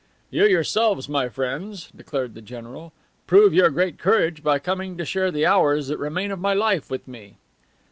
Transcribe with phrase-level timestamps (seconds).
[0.31, 2.91] "You yourselves, my friends," declared the general,
[3.27, 6.89] "prove your great courage by coming to share the hours that remain of my life
[6.89, 7.37] with me."